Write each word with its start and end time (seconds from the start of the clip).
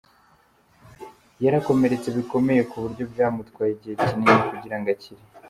Yarakomeretse 1.43 2.07
bikomeye 2.17 2.61
ku 2.69 2.75
buryo 2.83 3.03
byamutwaye 3.11 3.71
igihe 3.73 3.95
kinini 4.05 4.41
kugirango 4.49 4.89
akire. 4.95 5.23